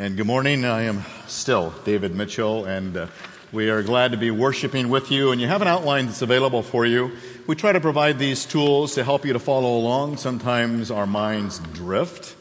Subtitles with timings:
[0.00, 0.64] And good morning.
[0.64, 3.08] I am still David Mitchell, and uh,
[3.52, 5.30] we are glad to be worshiping with you.
[5.30, 7.12] And you have an outline that's available for you.
[7.46, 10.16] We try to provide these tools to help you to follow along.
[10.16, 12.34] Sometimes our minds drift,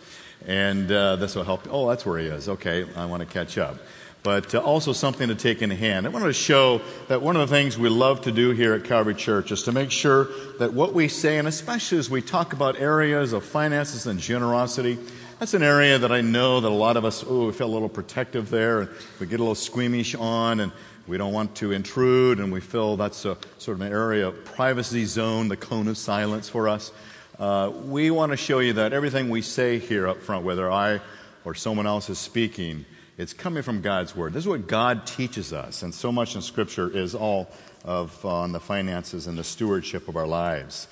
[0.48, 1.68] and uh, this will help.
[1.70, 2.48] Oh, that's where he is.
[2.48, 3.76] Okay, I want to catch up.
[4.24, 6.06] But uh, also something to take in hand.
[6.06, 6.80] I wanted to show
[7.10, 9.74] that one of the things we love to do here at Calvary Church is to
[9.74, 10.30] make sure
[10.60, 14.98] that what we say, and especially as we talk about areas of finances and generosity,
[15.40, 17.72] that's an area that I know that a lot of us, oh, we feel a
[17.72, 18.90] little protective there, and
[19.22, 20.74] we get a little squeamish on, and
[21.08, 24.44] we don't want to intrude, and we feel that's a sort of an area of
[24.44, 26.92] privacy zone, the cone of silence for us.
[27.40, 31.00] Uh, we want to show you that everything we say here up front, whether I
[31.46, 32.84] or someone else is speaking,
[33.18, 34.34] it's coming from God's Word.
[34.34, 37.50] This is what God teaches us, and so much in Scripture is all
[37.86, 40.90] of uh, on the finances and the stewardship of our lives.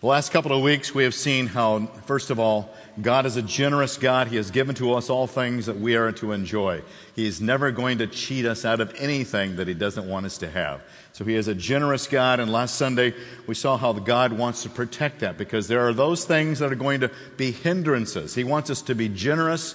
[0.00, 3.42] The last couple of weeks, we have seen how, first of all, God is a
[3.42, 4.28] generous God.
[4.28, 6.82] He has given to us all things that we are to enjoy.
[7.16, 10.38] He is never going to cheat us out of anything that He doesn't want us
[10.38, 10.82] to have.
[11.12, 12.38] So He is a generous God.
[12.38, 13.12] And last Sunday,
[13.48, 16.76] we saw how God wants to protect that because there are those things that are
[16.76, 18.36] going to be hindrances.
[18.36, 19.74] He wants us to be generous,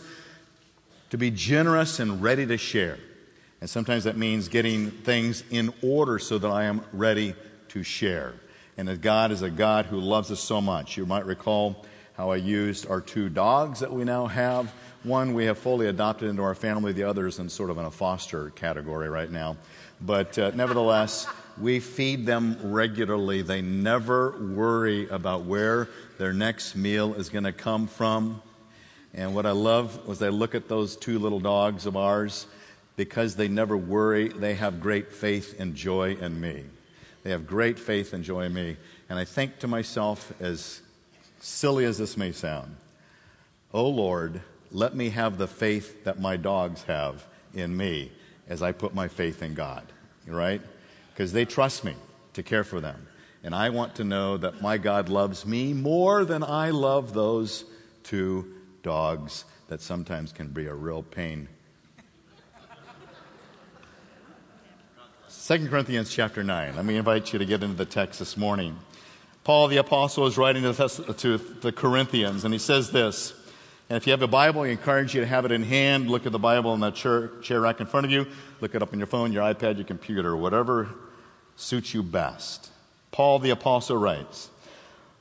[1.10, 2.98] to be generous and ready to share.
[3.60, 7.36] And sometimes that means getting things in order so that I am ready
[7.68, 8.36] to share
[8.78, 10.98] and that God is a God who loves us so much.
[10.98, 11.86] You might recall
[12.16, 14.72] how I used our two dogs that we now have.
[15.04, 17.86] One we have fully adopted into our family, the other is in sort of in
[17.86, 19.58] a foster category right now.
[20.00, 21.28] But uh, nevertheless,
[21.60, 23.42] we feed them regularly.
[23.42, 28.42] They never worry about where their next meal is going to come from.
[29.14, 32.48] And what I love was I look at those two little dogs of ours,
[32.96, 36.64] because they never worry, they have great faith and joy in me.
[37.24, 38.78] They have great faith and joy in me.
[39.10, 40.82] And I think to myself, as
[41.40, 42.76] silly as this may sound,
[43.74, 48.12] Oh Lord, let me have the faith that my dogs have in me
[48.48, 49.86] as I put my faith in God,
[50.28, 50.62] right?
[51.14, 51.96] Because they trust me
[52.34, 53.08] to care for them.
[53.44, 57.66] And I want to know that my God loves me more than I love those
[58.04, 58.54] two
[58.84, 61.48] dogs that sometimes can be a real pain
[65.46, 66.78] 2 Corinthians chapter 9.
[66.78, 68.80] Let me invite you to get into the text this morning.
[69.44, 73.34] Paul the Apostle is writing to the Corinthians, and he says this.
[73.90, 76.10] And if you have a Bible, I encourage you to have it in hand.
[76.10, 78.26] Look at the Bible in the chair, chair rack in front of you.
[78.62, 80.88] Look it up on your phone, your iPad, your computer, whatever
[81.58, 82.72] suits you best.
[83.12, 84.50] Paul the Apostle writes,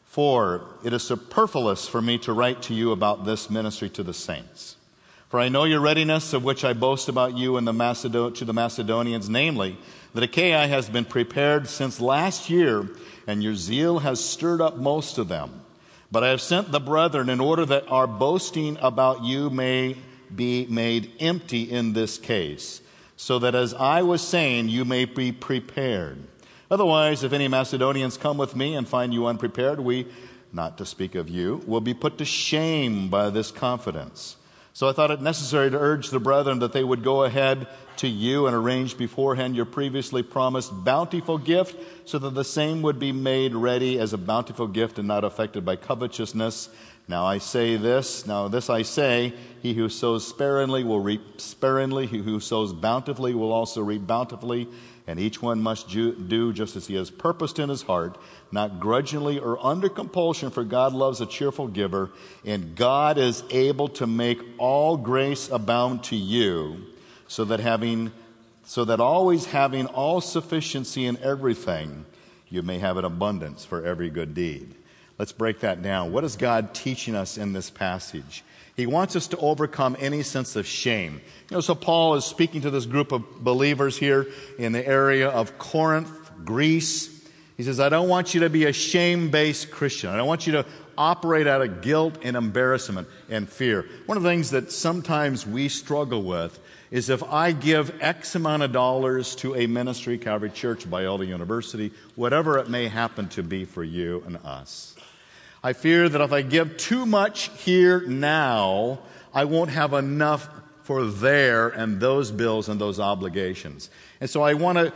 [0.04, 4.14] For it is superfluous for me to write to you about this ministry to the
[4.14, 4.76] saints.
[5.32, 8.44] For I know your readiness, of which I boast about you in the Macedon- to
[8.44, 9.78] the Macedonians, namely,
[10.12, 12.90] that Achaia has been prepared since last year,
[13.26, 15.62] and your zeal has stirred up most of them.
[16.10, 19.96] But I have sent the brethren in order that our boasting about you may
[20.36, 22.82] be made empty in this case,
[23.16, 26.18] so that as I was saying, you may be prepared.
[26.70, 30.08] Otherwise, if any Macedonians come with me and find you unprepared, we,
[30.52, 34.36] not to speak of you, will be put to shame by this confidence.
[34.74, 37.66] So I thought it necessary to urge the brethren that they would go ahead
[37.98, 41.76] to you and arrange beforehand your previously promised bountiful gift,
[42.08, 45.64] so that the same would be made ready as a bountiful gift and not affected
[45.64, 46.70] by covetousness.
[47.06, 52.06] Now I say this, now this I say, he who sows sparingly will reap sparingly,
[52.06, 54.68] he who sows bountifully will also reap bountifully,
[55.06, 58.16] and each one must do just as he has purposed in his heart
[58.52, 62.10] not grudgingly or under compulsion, for God loves a cheerful giver,
[62.44, 66.82] and God is able to make all grace abound to you,
[67.26, 68.12] so that having
[68.64, 72.06] so that always having all sufficiency in everything,
[72.48, 74.74] you may have an abundance for every good deed.
[75.18, 76.12] Let's break that down.
[76.12, 78.44] What is God teaching us in this passage?
[78.82, 81.20] He wants us to overcome any sense of shame.
[81.48, 84.26] You know, so Paul is speaking to this group of believers here
[84.58, 86.10] in the area of Corinth,
[86.44, 87.12] Greece,
[87.56, 90.10] he says, I don't want you to be a shame based Christian.
[90.10, 90.66] I don't want you to
[90.98, 93.86] operate out of guilt and embarrassment and fear.
[94.06, 96.58] One of the things that sometimes we struggle with
[96.90, 101.92] is if I give X amount of dollars to a ministry, Calvary Church, Biola University,
[102.16, 104.96] whatever it may happen to be for you and us.
[105.62, 109.00] I fear that if I give too much here now,
[109.32, 110.48] I won't have enough
[110.82, 113.88] for there and those bills and those obligations.
[114.20, 114.92] And so I want to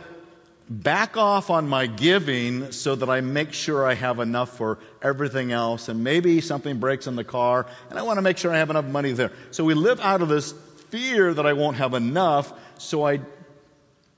[0.69, 5.51] back off on my giving so that I make sure I have enough for everything
[5.51, 5.87] else.
[5.87, 8.69] And maybe something breaks in the car, and I want to make sure I have
[8.69, 9.31] enough money there.
[9.51, 10.53] So we live out of this
[10.89, 13.21] fear that I won't have enough, so I,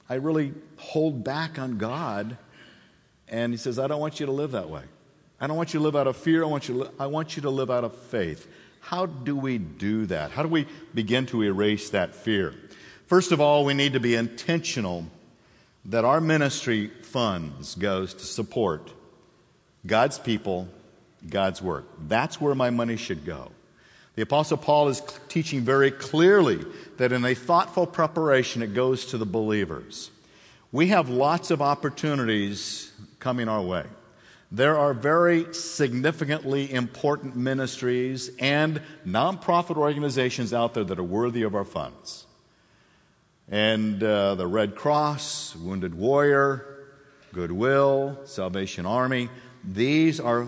[0.09, 2.37] I really hold back on God.
[3.27, 4.83] And He says, I don't want you to live that way.
[5.41, 6.43] I don't want you to live out of fear.
[6.43, 8.47] I want you I want you to live out of faith.
[8.81, 10.31] How do we do that?
[10.31, 12.53] How do we begin to erase that fear?
[13.07, 15.05] First of all, we need to be intentional
[15.85, 18.91] that our ministry funds goes to support
[19.85, 20.67] God's people,
[21.27, 21.85] God's work.
[22.07, 23.51] That's where my money should go.
[24.15, 26.65] The Apostle Paul is teaching very clearly
[26.97, 30.11] that in a thoughtful preparation, it goes to the believers.
[30.71, 33.85] We have lots of opportunities coming our way.
[34.51, 41.53] There are very significantly important ministries and nonprofit organizations out there that are worthy of
[41.53, 42.25] our funds.
[43.47, 46.87] And uh, the Red Cross, Wounded Warrior,
[47.31, 49.29] Goodwill, Salvation Army,
[49.63, 50.47] these are,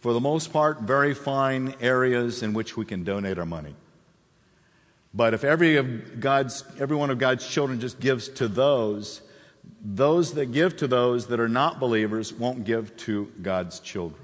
[0.00, 3.74] for the most part, very fine areas in which we can donate our money.
[5.12, 9.20] But if every, of God's, every one of God's children just gives to those,
[9.82, 14.20] those that give to those that are not believers won't give to God's children.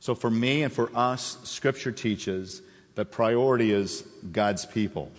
[0.00, 2.62] So for me and for us, Scripture teaches
[2.94, 5.10] that priority is God's people.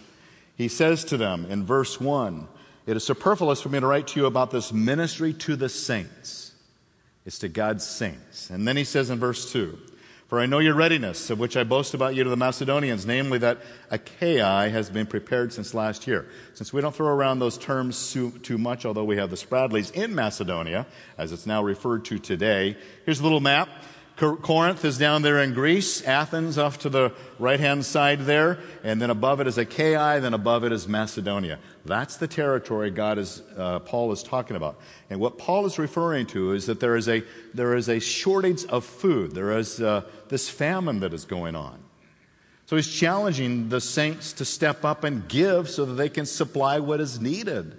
[0.56, 2.48] He says to them in verse 1
[2.86, 6.52] It is superfluous for me to write to you about this ministry to the saints.
[7.26, 8.50] It's to God's saints.
[8.50, 9.78] And then he says in verse 2
[10.34, 13.38] For I know your readiness, of which I boast about you to the Macedonians, namely
[13.38, 13.60] that
[13.92, 16.28] Achaia has been prepared since last year.
[16.56, 20.16] Since we don't throw around those terms too much, although we have the Spradleys in
[20.16, 20.88] Macedonia,
[21.20, 22.76] as it's now referred to today,
[23.06, 23.70] here's a little map.
[24.16, 29.00] Corinth is down there in Greece, Athens off to the right hand side there, and
[29.00, 31.60] then above it is Achaia, then above it is Macedonia.
[31.86, 34.80] That's the territory God is, uh, Paul is talking about.
[35.10, 38.66] And what Paul is referring to is that there is a, there is a shortage
[38.66, 39.34] of food.
[39.34, 41.84] There is uh, this famine that is going on.
[42.66, 46.80] So he's challenging the saints to step up and give so that they can supply
[46.80, 47.78] what is needed.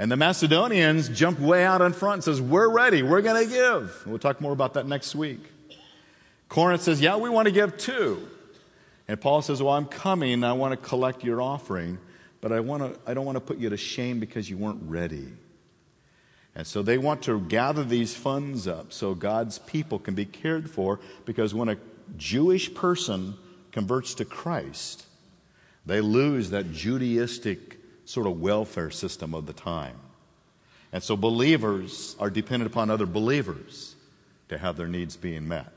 [0.00, 3.02] And the Macedonians jump way out in front and says, We're ready.
[3.02, 4.02] We're going to give.
[4.06, 5.40] We'll talk more about that next week.
[6.48, 8.26] Corinth says, Yeah, we want to give too.
[9.08, 10.42] And Paul says, Well, I'm coming.
[10.42, 11.98] I want to collect your offering,
[12.40, 14.82] but I, want to, I don't want to put you to shame because you weren't
[14.82, 15.28] ready.
[16.54, 20.70] And so they want to gather these funds up so God's people can be cared
[20.70, 21.76] for because when a
[22.16, 23.34] Jewish person
[23.70, 25.06] converts to Christ,
[25.86, 29.96] they lose that Judaistic sort of welfare system of the time.
[30.92, 33.94] And so believers are dependent upon other believers
[34.48, 35.72] to have their needs being met.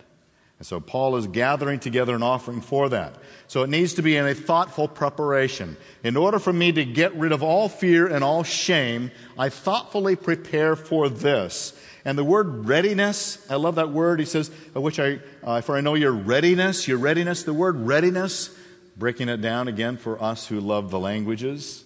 [0.63, 3.17] And so Paul is gathering together an offering for that.
[3.47, 5.75] So it needs to be in a thoughtful preparation.
[6.05, 10.15] In order for me to get rid of all fear and all shame, I thoughtfully
[10.15, 11.77] prepare for this.
[12.05, 14.21] And the word readiness, I love that word.
[14.21, 18.49] He says, which I, uh, for I know your readiness, your readiness, the word readiness,
[18.95, 21.83] breaking it down again for us who love the languages.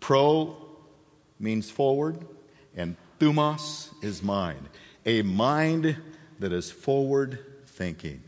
[0.00, 0.56] Pro
[1.38, 2.26] means forward,
[2.74, 4.68] and thumos is mind.
[5.06, 5.96] A mind
[6.40, 7.49] that is forward
[7.80, 8.20] thinking.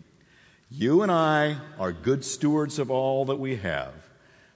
[0.70, 3.92] You and I are good stewards of all that we have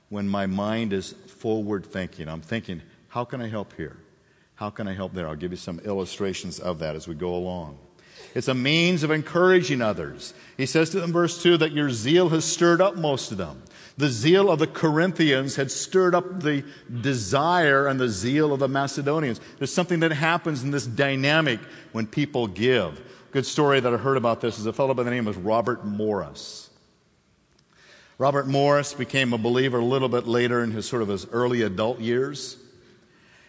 [0.09, 2.31] when my mind is forward thinking.
[2.31, 3.99] I'm thinking, how can I help here?
[4.55, 5.29] How can I help there?
[5.29, 7.77] I'll give you some illustrations of that as we go along.
[8.35, 10.33] It's a means of encouraging others.
[10.57, 13.65] He says to them, verse 2, that your zeal has stirred up most of them.
[13.99, 16.65] The zeal of the Corinthians had stirred up the
[17.03, 19.43] desire and the zeal of the Macedonians.
[19.59, 21.61] There's something that happens in this dynamic
[21.93, 23.03] when people give.
[23.37, 25.85] Good story that I heard about this is a fellow by the name of Robert
[25.85, 26.71] Morris.
[28.17, 31.61] Robert Morris became a believer a little bit later in his sort of his early
[31.61, 32.57] adult years.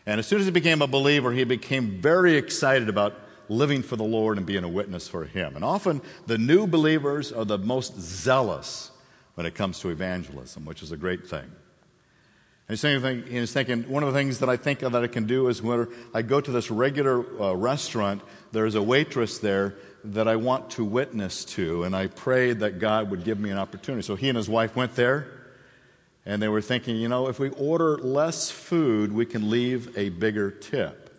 [0.06, 3.14] And as soon as he became a believer, he became very excited about
[3.48, 5.56] living for the Lord and being a witness for Him.
[5.56, 8.92] And often the new believers are the most zealous
[9.36, 11.50] when it comes to evangelism, which is a great thing.
[12.70, 12.78] And
[13.30, 15.88] he's thinking, one of the things that I think that I can do is when
[16.14, 18.22] I go to this regular uh, restaurant,
[18.52, 23.12] there's a waitress there that I want to witness to, and I prayed that God
[23.12, 24.06] would give me an opportunity.
[24.06, 25.28] So he and his wife went there,
[26.26, 30.10] and they were thinking, you know, if we order less food, we can leave a
[30.10, 31.10] bigger tip.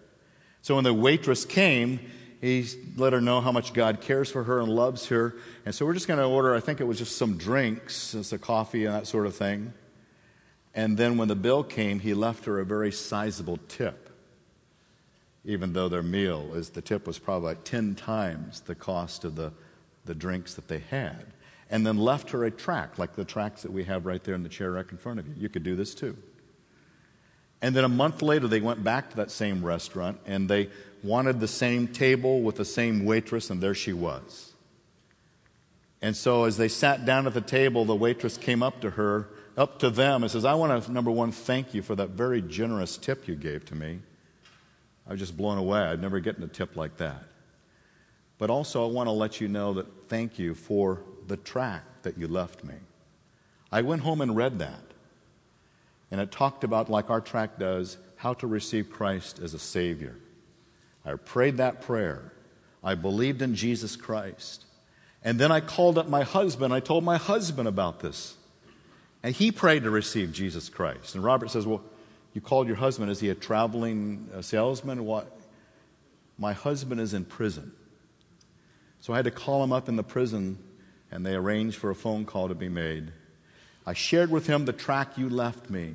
[0.63, 2.01] So when the waitress came,
[2.41, 2.65] he
[2.97, 5.35] let her know how much God cares for her and loves her.
[5.67, 8.33] And so we're just going to order, I think it was just some drinks, just
[8.33, 9.73] a coffee and that sort of thing.
[10.75, 14.08] And then when the bill came, he left her a very sizable tip.
[15.49, 19.35] Even though their meal is the tip was probably like 10 times the cost of
[19.35, 19.51] the,
[20.05, 21.25] the drinks that they had.
[21.71, 24.43] And then left her a track, like the tracks that we have right there in
[24.43, 25.35] the chair rack in front of you.
[25.39, 26.19] You could do this too.
[27.63, 30.69] And then a month later, they went back to that same restaurant and they
[31.03, 34.53] wanted the same table with the same waitress, and there she was.
[36.03, 39.29] And so, as they sat down at the table, the waitress came up to her,
[39.57, 42.43] up to them, and says, I want to, number one, thank you for that very
[42.43, 44.01] generous tip you gave to me.
[45.09, 45.81] I was just blown away.
[45.81, 47.23] I'd never gotten a tip like that.
[48.37, 52.19] But also, I want to let you know that thank you for the tract that
[52.19, 52.75] you left me.
[53.73, 54.81] I went home and read that.
[56.11, 60.17] And it talked about, like our tract does, how to receive Christ as a Savior.
[61.05, 62.33] I prayed that prayer.
[62.83, 64.65] I believed in Jesus Christ.
[65.25, 66.73] And then I called up my husband.
[66.73, 68.37] I told my husband about this.
[69.23, 71.15] And he prayed to receive Jesus Christ.
[71.15, 71.83] And Robert says, Well,
[72.39, 73.11] you called your husband.
[73.11, 75.05] Is he a traveling uh, salesman?
[75.05, 75.37] What?
[76.39, 77.73] My husband is in prison.
[79.01, 80.57] So I had to call him up in the prison,
[81.11, 83.11] and they arranged for a phone call to be made.
[83.85, 85.95] I shared with him the track you left me.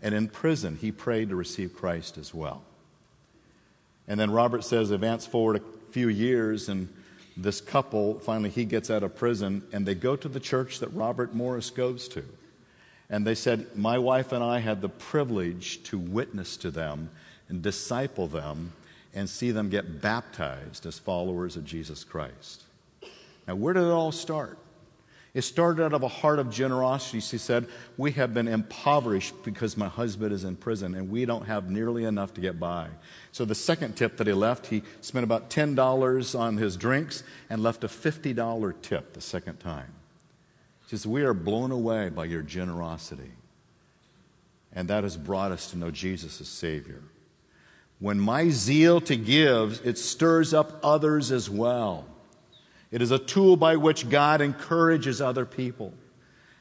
[0.00, 2.62] And in prison, he prayed to receive Christ as well.
[4.06, 6.88] And then Robert says, advance forward a few years, and
[7.36, 10.94] this couple, finally, he gets out of prison, and they go to the church that
[10.94, 12.24] Robert Morris goes to.
[13.10, 17.10] And they said, My wife and I had the privilege to witness to them
[17.48, 18.72] and disciple them
[19.14, 22.64] and see them get baptized as followers of Jesus Christ.
[23.46, 24.58] Now, where did it all start?
[25.34, 27.20] It started out of a heart of generosity.
[27.20, 31.46] She said, We have been impoverished because my husband is in prison and we don't
[31.46, 32.88] have nearly enough to get by.
[33.32, 37.62] So, the second tip that he left, he spent about $10 on his drinks and
[37.62, 39.92] left a $50 tip the second time.
[40.88, 43.32] Says, We are blown away by your generosity.
[44.72, 47.02] And that has brought us to know Jesus as Savior.
[47.98, 52.06] When my zeal to give, it stirs up others as well.
[52.90, 55.92] It is a tool by which God encourages other people.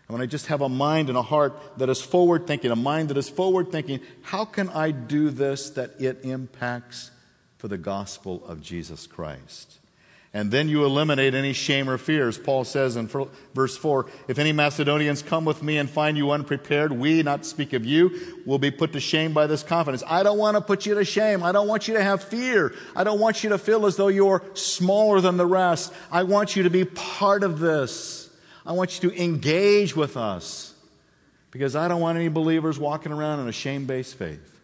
[0.07, 2.75] And when I just have a mind and a heart that is forward thinking, a
[2.75, 7.11] mind that is forward thinking, how can I do this that it impacts
[7.57, 9.79] for the gospel of Jesus Christ?
[10.33, 12.37] And then you eliminate any shame or fears.
[12.37, 13.09] Paul says in
[13.55, 17.73] verse 4 If any Macedonians come with me and find you unprepared, we, not speak
[17.73, 20.03] of you, will be put to shame by this confidence.
[20.05, 21.43] I don't want to put you to shame.
[21.43, 22.73] I don't want you to have fear.
[22.95, 25.93] I don't want you to feel as though you're smaller than the rest.
[26.11, 28.29] I want you to be part of this.
[28.65, 30.73] I want you to engage with us
[31.51, 34.59] because I don't want any believers walking around in a shame based faith.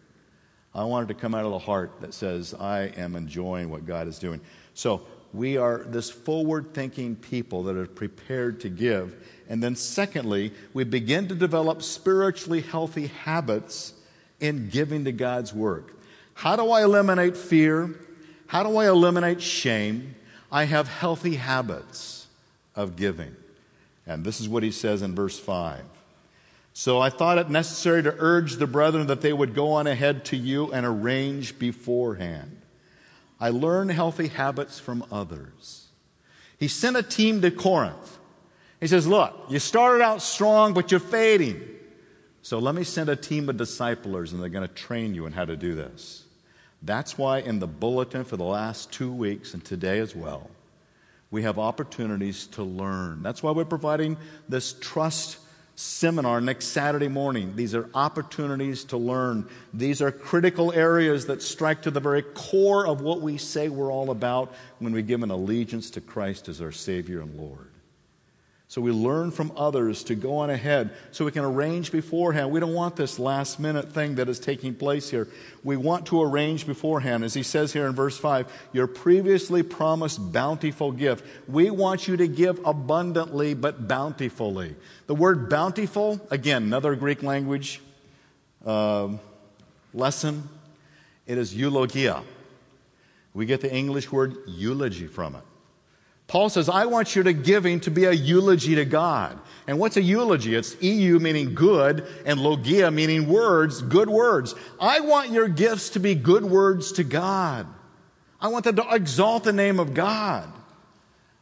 [0.74, 3.86] I want it to come out of the heart that says, I am enjoying what
[3.86, 4.40] God is doing.
[4.74, 5.02] So,
[5.34, 9.14] we are this forward thinking people that are prepared to give.
[9.48, 13.92] And then, secondly, we begin to develop spiritually healthy habits
[14.38, 15.98] in giving to God's work.
[16.34, 17.94] How do I eliminate fear?
[18.46, 20.14] How do I eliminate shame?
[20.52, 22.28] I have healthy habits
[22.76, 23.34] of giving.
[24.06, 25.82] And this is what he says in verse 5.
[26.74, 30.24] So I thought it necessary to urge the brethren that they would go on ahead
[30.26, 32.60] to you and arrange beforehand
[33.40, 35.88] I learn healthy habits from others.
[36.58, 38.18] He sent a team to Corinth.
[38.80, 41.60] He says, Look, you started out strong, but you're fading.
[42.42, 45.32] So let me send a team of disciplers, and they're going to train you in
[45.32, 46.24] how to do this.
[46.82, 50.50] That's why in the bulletin for the last two weeks and today as well,
[51.30, 53.22] we have opportunities to learn.
[53.22, 55.38] That's why we're providing this trust
[55.76, 57.56] seminar next Saturday morning.
[57.56, 59.48] These are opportunities to learn.
[59.72, 63.92] These are critical areas that strike to the very core of what we say we're
[63.92, 67.73] all about when we give an allegiance to Christ as our Savior and Lord.
[68.74, 72.50] So we learn from others to go on ahead so we can arrange beforehand.
[72.50, 75.28] We don't want this last minute thing that is taking place here.
[75.62, 77.22] We want to arrange beforehand.
[77.22, 81.24] As he says here in verse 5, your previously promised bountiful gift.
[81.46, 84.74] We want you to give abundantly but bountifully.
[85.06, 87.80] The word bountiful, again, another Greek language
[88.66, 89.10] uh,
[89.92, 90.48] lesson,
[91.28, 92.24] it is eulogia.
[93.34, 95.42] We get the English word eulogy from it.
[96.34, 99.38] Paul says, I want your giving to be a eulogy to God.
[99.68, 100.56] And what's a eulogy?
[100.56, 104.52] It's EU meaning good and logia meaning words, good words.
[104.80, 107.68] I want your gifts to be good words to God.
[108.40, 110.52] I want them to exalt the name of God.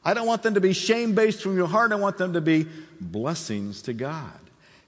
[0.05, 1.93] I don't want them to be shame based from your heart.
[1.93, 2.67] I want them to be
[3.01, 4.39] blessings to God.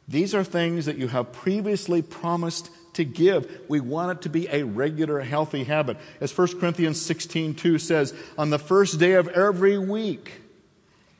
[0.06, 3.62] These are things that you have previously promised to give.
[3.68, 5.96] We want it to be a regular, healthy habit.
[6.20, 10.40] As 1 Corinthians 16 2 says, on the first day of every week,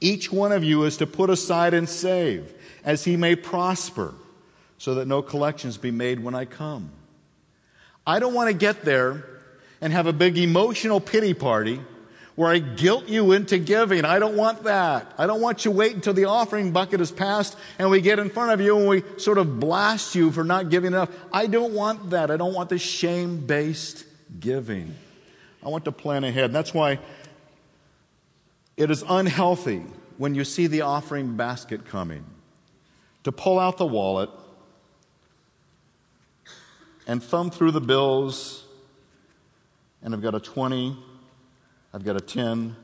[0.00, 2.52] each one of you is to put aside and save,
[2.84, 4.14] as he may prosper,
[4.78, 6.90] so that no collections be made when I come.
[8.06, 9.24] I don't want to get there
[9.80, 11.80] and have a big emotional pity party
[12.36, 14.04] where I guilt you into giving.
[14.04, 15.12] I don't want that.
[15.18, 18.18] I don't want you to wait until the offering bucket is passed and we get
[18.18, 21.10] in front of you and we sort of blast you for not giving enough.
[21.32, 22.30] I don't want that.
[22.30, 24.04] I don't want the shame based
[24.40, 24.94] giving.
[25.62, 26.52] I want to plan ahead.
[26.52, 26.98] That's why
[28.76, 29.84] it is unhealthy
[30.18, 32.24] when you see the offering basket coming
[33.22, 34.30] to pull out the wallet
[37.06, 38.64] and thumb through the bills
[40.02, 40.96] and I've got a 20
[41.94, 42.74] I've got a 10,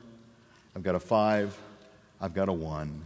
[0.73, 1.57] I've got a 5,
[2.21, 3.03] I've got a 1.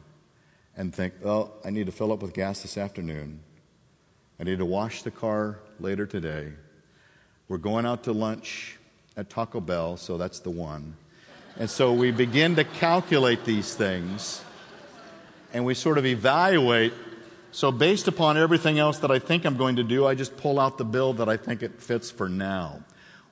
[0.78, 3.40] and think, oh, I need to fill up with gas this afternoon.
[4.40, 6.52] I need to wash the car later today.
[7.48, 8.78] We're going out to lunch
[9.18, 10.96] at Taco Bell, so that's the one.
[11.58, 14.44] And so we begin to calculate these things
[15.54, 16.94] and we sort of evaluate.
[17.52, 20.60] So, based upon everything else that I think I'm going to do, I just pull
[20.60, 22.84] out the bill that I think it fits for now.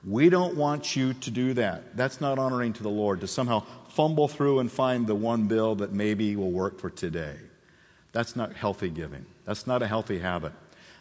[0.06, 1.96] We don't want you to do that.
[1.96, 5.76] That's not honoring to the Lord, to somehow fumble through and find the one bill
[5.76, 7.36] that maybe will work for today.
[8.12, 9.26] That's not healthy giving.
[9.46, 10.52] That's not a healthy habit.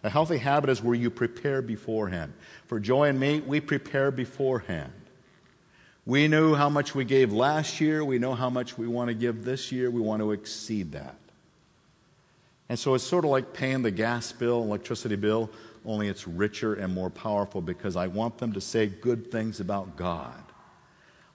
[0.05, 2.33] A healthy habit is where you prepare beforehand.
[2.67, 4.93] For Joy and me, we prepare beforehand.
[6.05, 8.05] We knew how much we gave last year.
[8.05, 9.91] We know how much we want to give this year.
[9.91, 11.15] We want to exceed that.
[12.69, 15.51] And so it's sort of like paying the gas bill, electricity bill,
[15.85, 19.97] only it's richer and more powerful because I want them to say good things about
[19.97, 20.43] God.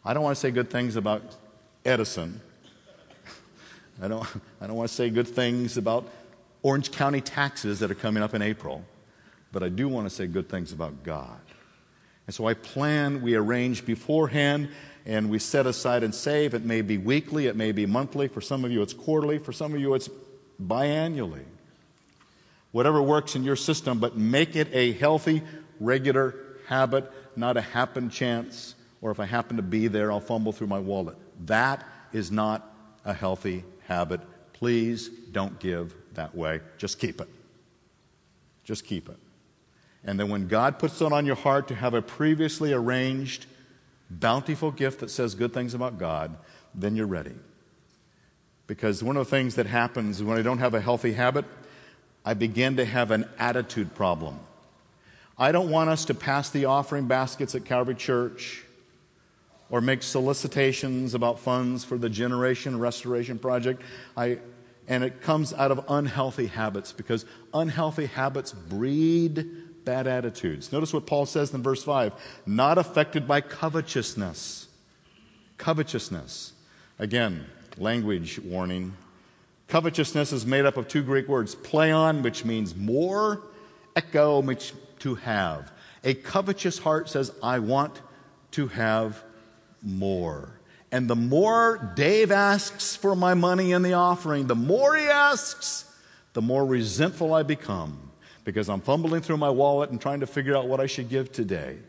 [0.05, 1.21] I don't want to say good things about
[1.83, 2.39] Edison.
[4.01, 4.25] I don't,
[4.61, 6.07] I don't want to say good things about
[6.63, 8.83] Orange County taxes that are coming up in April,
[9.51, 11.39] but I do want to say good things about God.
[12.25, 14.69] And so I plan, we arrange beforehand,
[15.05, 16.53] and we set aside and save.
[16.53, 18.27] It may be weekly, it may be monthly.
[18.27, 19.37] For some of you, it's quarterly.
[19.37, 20.09] For some of you, it's
[20.61, 21.45] biannually.
[22.71, 25.41] Whatever works in your system, but make it a healthy,
[25.79, 26.35] regular
[26.67, 30.67] habit, not a happen chance, or if I happen to be there, I'll fumble through
[30.67, 31.17] my wallet.
[31.45, 32.73] That is not
[33.05, 34.21] a healthy habit.
[34.53, 36.61] Please don't give that way.
[36.77, 37.29] Just keep it.
[38.63, 39.17] Just keep it.
[40.03, 43.45] And then when God puts it on your heart to have a previously arranged,
[44.09, 46.37] bountiful gift that says good things about God,
[46.73, 47.35] then you're ready.
[48.65, 51.45] Because one of the things that happens when I don't have a healthy habit,
[52.27, 54.37] I begin to have an attitude problem.
[55.37, 58.65] I don't want us to pass the offering baskets at Calvary Church
[59.69, 63.81] or make solicitations about funds for the Generation Restoration Project.
[64.17, 64.39] I,
[64.89, 70.73] and it comes out of unhealthy habits because unhealthy habits breed bad attitudes.
[70.73, 72.11] Notice what Paul says in verse 5
[72.45, 74.67] not affected by covetousness.
[75.57, 76.51] Covetousness.
[76.99, 77.45] Again,
[77.77, 78.95] language warning.
[79.67, 83.41] Covetousness is made up of two Greek words pleon, which means more,
[83.95, 85.71] echo, which to have.
[86.03, 88.01] A covetous heart says, I want
[88.51, 89.23] to have
[89.81, 90.59] more.
[90.91, 95.83] And the more Dave asks for my money in the offering, the more he asks,
[96.33, 98.07] the more resentful I become
[98.47, 101.33] because I'm fumbling through my wallet and trying to figure out what I should give
[101.33, 101.79] today.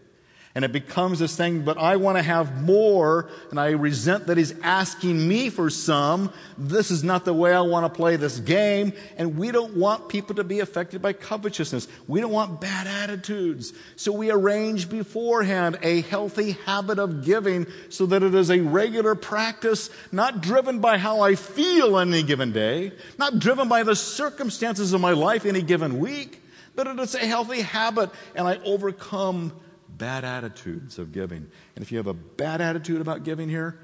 [0.55, 4.39] And it becomes this thing, but I want to have more, and I resent that
[4.39, 6.33] he's asking me for some.
[6.57, 8.93] This is not the way I want to play this game.
[9.19, 11.87] And we don't want people to be affected by covetousness.
[12.09, 13.73] We don't want bad attitudes.
[13.97, 19.15] So we arrange beforehand a healthy habit of giving so that it is a regular
[19.15, 24.93] practice, not driven by how I feel any given day, not driven by the circumstances
[24.93, 26.43] of my life any given week,
[26.75, 29.53] but it is a healthy habit, and I overcome
[29.99, 31.47] bad attitudes of giving.
[31.75, 33.79] And if you have a bad attitude about giving here,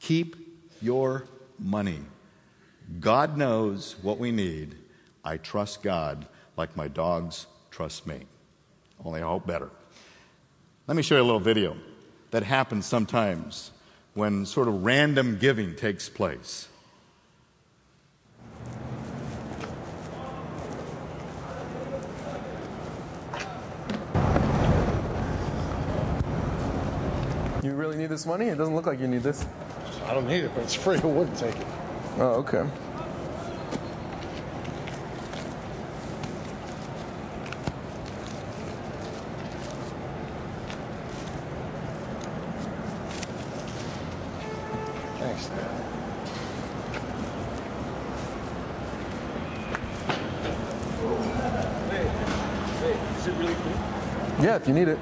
[0.00, 0.36] keep
[0.80, 1.24] your
[1.58, 2.00] money.
[3.00, 4.76] God knows what we need.
[5.24, 8.20] I trust God like my dogs trust me.
[9.04, 9.70] Only I hope better.
[10.86, 11.76] Let me show you a little video
[12.30, 13.72] that happens sometimes
[14.14, 16.68] when sort of random giving takes place.
[27.88, 28.48] Really need this money?
[28.48, 29.46] It doesn't look like you need this.
[30.04, 30.98] I don't need it, but it's free.
[30.98, 31.66] I wouldn't take it.
[32.18, 32.66] Oh, okay.
[45.18, 45.48] Thanks.
[54.42, 54.98] Yeah, if you need it.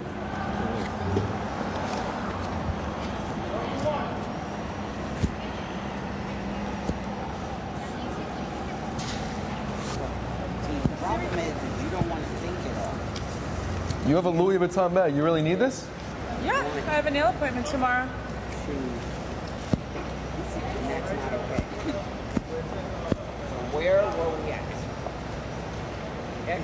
[10.63, 12.95] See, the problem is, is you don't want to think it all.
[14.17, 15.15] You have a Louis Vuitton bag.
[15.15, 15.87] You really need this?
[16.43, 16.55] Yeah,
[16.89, 18.09] I have a nail appointment tomorrow.
[19.93, 21.63] That's not okay.
[23.51, 24.63] So where were we at?
[26.45, 26.61] Okay?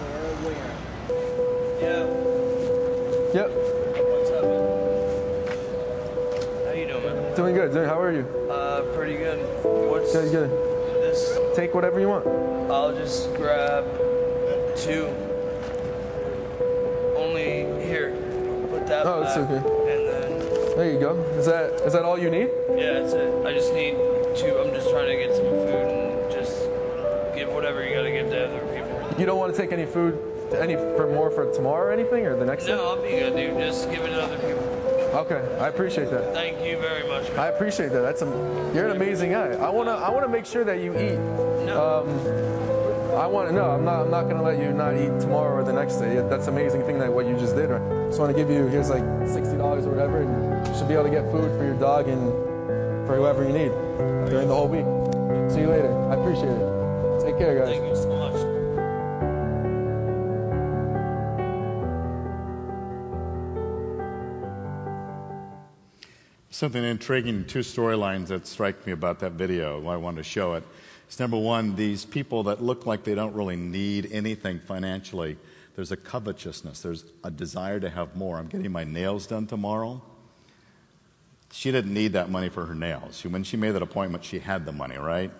[0.00, 0.72] Where, where?
[1.82, 2.08] Yeah,
[3.34, 3.48] Yep.
[4.08, 4.64] what's up, man?
[6.64, 7.04] How you doing?
[7.04, 7.36] Man?
[7.36, 7.72] Doing good.
[7.74, 8.24] Doing, how are you?
[8.50, 9.40] Uh, pretty good.
[9.62, 10.50] What's Good, good.
[11.02, 11.38] this?
[11.54, 12.26] Take whatever you want.
[12.70, 13.84] I'll just grab
[14.88, 15.06] two.
[17.14, 18.12] Only here.
[18.70, 19.56] Put that Oh, it's okay.
[19.56, 21.12] And then There you go.
[21.36, 22.48] Is that is that all you need?
[22.74, 23.46] Yeah, that's it.
[23.46, 24.60] I just need to.
[24.60, 26.64] I'm just trying to get some food and just
[27.34, 29.20] give whatever you gotta give to other people.
[29.20, 30.16] You don't want to take any food,
[30.54, 32.72] any for more for tomorrow or anything, or the next day?
[32.72, 33.58] No, I'll be good, dude.
[33.58, 34.64] Just give it to other people.
[35.20, 36.32] Okay, I appreciate that.
[36.34, 37.28] Thank you very much.
[37.30, 37.38] Man.
[37.40, 38.02] I appreciate that.
[38.02, 38.26] That's a,
[38.74, 39.52] you're an amazing guy.
[39.52, 41.18] I wanna I wanna make sure that you eat.
[41.66, 42.04] No.
[42.06, 42.57] Um,
[43.16, 43.70] I want to know.
[43.70, 44.02] I'm not.
[44.02, 46.16] I'm not gonna let you not eat tomorrow or the next day.
[46.28, 47.70] That's an amazing thing that what you just did.
[47.70, 48.08] Right?
[48.08, 50.94] Just want to give you here's like sixty dollars or whatever, and you should be
[50.94, 52.30] able to get food for your dog and
[53.06, 53.72] for whoever you need
[54.30, 54.84] during the whole week.
[55.50, 55.92] See you later.
[56.10, 57.24] I appreciate it.
[57.24, 57.76] Take care, guys.
[57.76, 58.58] Thank you so much.
[66.50, 69.80] Something intriguing, two storylines that strike me about that video.
[69.80, 70.64] Why I wanted to show it.
[71.08, 75.38] It's number one, these people that look like they don't really need anything financially.
[75.74, 76.82] There's a covetousness.
[76.82, 78.36] There's a desire to have more.
[78.36, 80.02] I'm getting my nails done tomorrow.
[81.50, 83.24] She didn't need that money for her nails.
[83.24, 85.30] When she made that appointment, she had the money, right?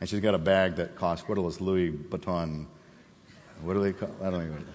[0.00, 2.66] And she's got a bag that costs, what those Louis Vuitton,
[3.60, 4.66] what do they call, I don't even,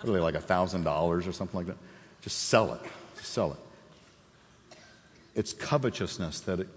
[0.00, 1.78] what are they, like a $1,000 or something like that?
[2.20, 2.80] Just sell it.
[3.16, 4.78] Just sell it.
[5.34, 6.68] It's covetousness that it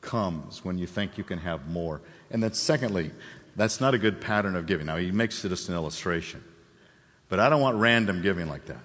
[0.00, 2.00] comes when you think you can have more.
[2.30, 3.10] And then, secondly,
[3.56, 4.86] that's not a good pattern of giving.
[4.86, 6.42] Now, he makes it just an illustration.
[7.28, 8.80] But I don't want random giving like that.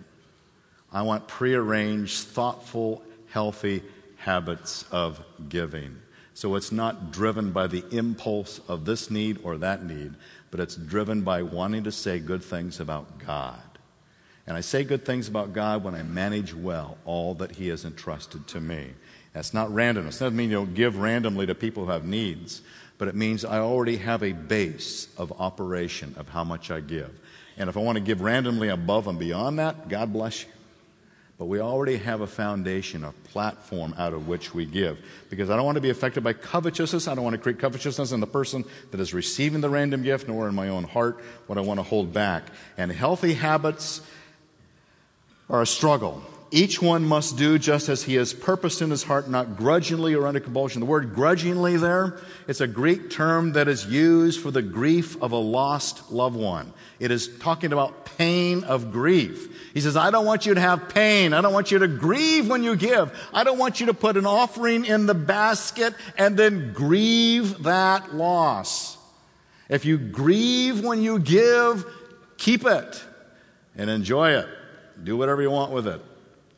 [0.91, 3.83] I want prearranged, thoughtful, healthy
[4.17, 5.97] habits of giving.
[6.33, 10.13] So it's not driven by the impulse of this need or that need,
[10.51, 13.61] but it's driven by wanting to say good things about God.
[14.45, 17.85] And I say good things about God when I manage well all that He has
[17.85, 18.89] entrusted to me.
[19.33, 20.19] That's not randomness.
[20.19, 22.61] That doesn't mean you don't give randomly to people who have needs,
[23.03, 27.11] but it means I already have a base of operation of how much I give.
[27.57, 30.49] And if I want to give randomly above and beyond that, God bless you.
[31.37, 34.99] But we already have a foundation, a platform out of which we give.
[35.29, 37.09] Because I don't want to be affected by covetousness.
[37.09, 40.29] I don't want to create covetousness in the person that is receiving the random gift,
[40.29, 42.43] nor in my own heart what I want to hold back.
[42.77, 43.99] And healthy habits
[45.49, 46.23] are a struggle.
[46.53, 50.27] Each one must do just as he has purposed in his heart, not grudgingly or
[50.27, 50.81] under compulsion.
[50.81, 55.31] The word grudgingly there, it's a Greek term that is used for the grief of
[55.31, 56.71] a lost loved one.
[56.99, 59.71] It is talking about pain of grief.
[59.73, 61.33] He says, I don't want you to have pain.
[61.33, 63.11] I don't want you to grieve when you give.
[63.33, 68.13] I don't want you to put an offering in the basket and then grieve that
[68.13, 68.95] loss.
[69.69, 71.83] If you grieve when you give,
[72.37, 73.03] keep it
[73.75, 74.47] and enjoy it.
[75.03, 75.99] Do whatever you want with it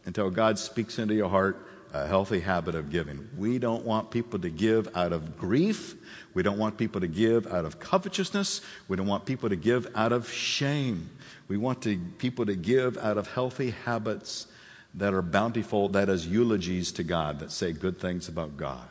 [0.05, 1.57] until God speaks into your heart
[1.93, 3.29] a healthy habit of giving.
[3.37, 5.95] We don't want people to give out of grief.
[6.33, 8.59] We don't want people to give out of covetousness.
[8.89, 11.09] We don't want people to give out of shame.
[11.47, 14.47] We want to, people to give out of healthy habits
[14.95, 18.89] that are bountiful, that is eulogies to God, that say good things about God,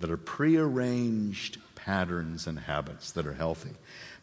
[0.00, 3.74] that are prearranged patterns and habits that are healthy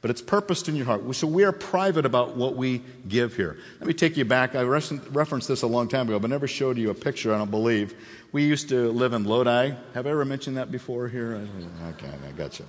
[0.02, 1.16] but it's purposed in your heart.
[1.16, 3.58] So we are private about what we give here.
[3.80, 4.56] Let me take you back.
[4.56, 7.52] I referenced this a long time ago, but never showed you a picture, I don't
[7.52, 7.94] believe.
[8.32, 9.76] We used to live in Lodi.
[9.94, 11.48] Have I ever mentioned that before here?
[11.90, 12.66] Okay, I got you.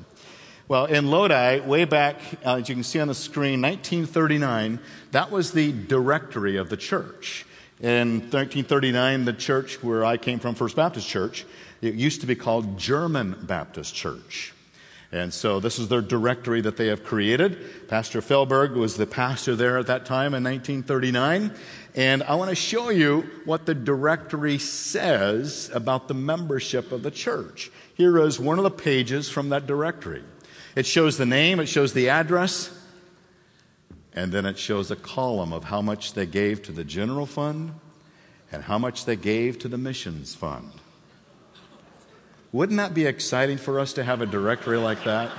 [0.68, 4.78] Well, in Lodi, way back, uh, as you can see on the screen, 1939,
[5.10, 7.46] that was the directory of the church.
[7.80, 11.44] In 1939, the church where I came from, First Baptist Church,
[11.80, 14.52] it used to be called German Baptist Church.
[15.12, 17.86] And so this is their directory that they have created.
[17.86, 21.52] Pastor Felberg was the pastor there at that time in 1939.
[21.94, 27.10] And I want to show you what the directory says about the membership of the
[27.10, 27.70] church.
[27.94, 30.24] Here is one of the pages from that directory.
[30.74, 32.74] It shows the name, it shows the address,
[34.14, 37.74] and then it shows a column of how much they gave to the general fund
[38.50, 40.72] and how much they gave to the missions fund.
[42.52, 45.32] Wouldn't that be exciting for us to have a directory like that?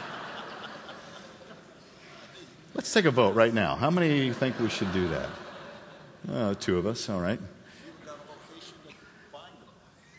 [2.73, 3.75] Let's take a vote right now.
[3.75, 5.29] How many think we should do that?
[6.31, 7.39] Uh, two of us, all right.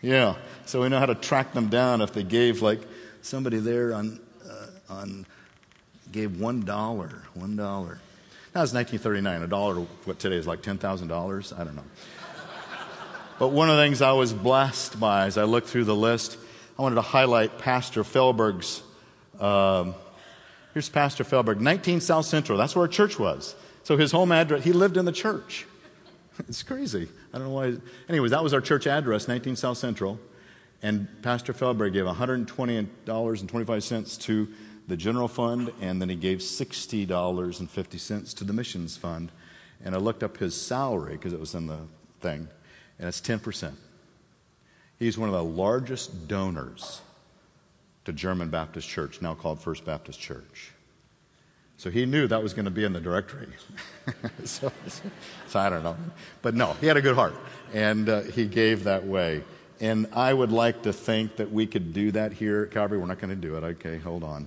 [0.03, 2.81] Yeah, so we know how to track them down if they gave like
[3.23, 5.27] somebody there on, uh, on
[6.13, 7.99] gave one dollar, one dollar.
[8.53, 9.43] That was 1939.
[9.43, 11.53] A dollar, what today is like ten thousand dollars.
[11.53, 11.85] I don't know.
[13.41, 16.37] But one of the things I was blessed by as I looked through the list
[16.77, 18.83] I wanted to highlight Pastor Felberg's.
[19.39, 19.95] Um,
[20.73, 22.59] here's Pastor Felberg, 19 South Central.
[22.59, 23.55] That's where our church was.
[23.85, 25.67] So his home address, he lived in the church.
[26.49, 27.09] It's crazy.
[27.33, 27.77] I don't know why.
[28.09, 30.19] Anyways, that was our church address, 19 South Central.
[30.83, 34.49] And Pastor Felberg gave $120.25 to
[34.89, 39.31] the general fund, and then he gave $60.50 to the missions fund.
[39.85, 41.79] And I looked up his salary because it was in the
[42.21, 42.49] thing,
[42.99, 43.75] and it's 10%.
[44.99, 47.01] He's one of the largest donors
[48.05, 50.73] to German Baptist Church, now called First Baptist Church.
[51.77, 53.49] So he knew that was going to be in the directory.
[54.45, 54.71] so,
[55.49, 55.97] so, I don't know.
[56.41, 57.35] But no, he had a good heart,
[57.73, 59.43] and uh, he gave that way.
[59.81, 62.99] And I would like to think that we could do that here at Calvary.
[62.99, 63.65] We're not going to do it.
[63.65, 64.47] Okay, hold on.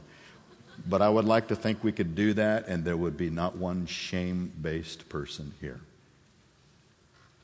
[0.88, 3.58] But I would like to think we could do that, and there would be not
[3.58, 5.82] one shame based person here.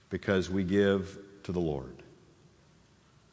[0.09, 2.02] Because we give to the Lord.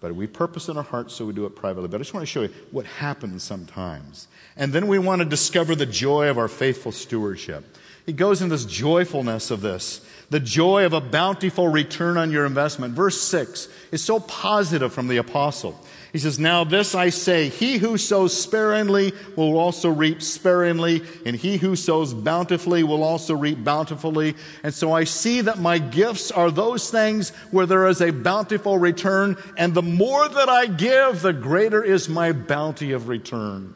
[0.00, 1.88] But we purpose in our hearts, so we do it privately.
[1.88, 4.28] But I just want to show you what happens sometimes.
[4.56, 7.76] And then we want to discover the joy of our faithful stewardship.
[8.06, 12.46] He goes in this joyfulness of this, the joy of a bountiful return on your
[12.46, 12.94] investment.
[12.94, 15.78] Verse 6 is so positive from the apostle.
[16.12, 21.36] He says, Now this I say, he who sows sparingly will also reap sparingly, and
[21.36, 24.34] he who sows bountifully will also reap bountifully.
[24.64, 28.78] And so I see that my gifts are those things where there is a bountiful
[28.78, 33.74] return, and the more that I give, the greater is my bounty of return.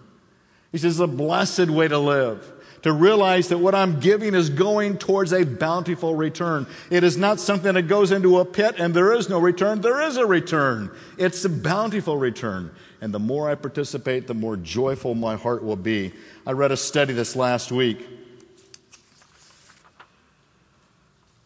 [0.72, 2.53] He says, a blessed way to live
[2.84, 6.66] to realize that what I'm giving is going towards a bountiful return.
[6.90, 9.80] It is not something that goes into a pit and there is no return.
[9.80, 10.90] There is a return.
[11.16, 12.74] It's a bountiful return.
[13.00, 16.12] And the more I participate, the more joyful my heart will be.
[16.46, 18.06] I read a study this last week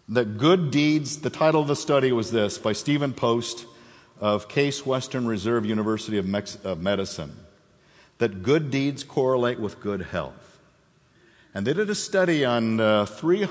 [0.08, 3.64] that good deeds, the title of the study was this by Stephen Post
[4.18, 7.36] of Case Western Reserve University of, Mex- of Medicine,
[8.18, 10.47] that good deeds correlate with good health.
[11.54, 13.48] And they did a study on uh, three,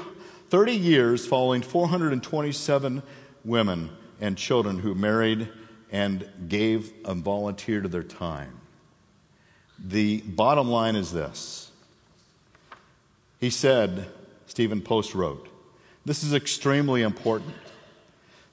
[0.50, 3.04] 30 years following 427
[3.44, 3.90] women
[4.22, 5.50] and children who married
[5.92, 8.60] and gave and volunteered their time.
[9.80, 11.72] The bottom line is this.
[13.40, 14.08] He said,
[14.48, 15.48] Stephen Post wrote,
[16.06, 17.54] this is extremely important.